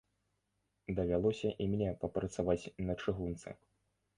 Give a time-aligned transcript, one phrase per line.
[0.99, 3.49] Давялося і мне папрацаваць на чыгунцы.